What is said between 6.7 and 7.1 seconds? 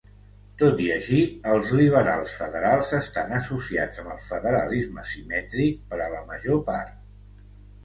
part.